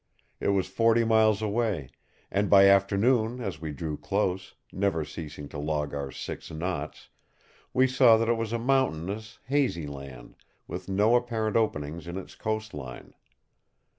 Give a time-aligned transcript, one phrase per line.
[0.39, 1.91] It was forty miles away,
[2.31, 7.09] and by afternoon, as we drew close, never ceasing to log our six knots,
[7.71, 10.37] we saw that it was a mountainous, hazy land,
[10.67, 13.13] with no apparent openings in its coast line.